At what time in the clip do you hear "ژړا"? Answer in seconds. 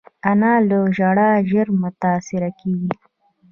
0.97-1.29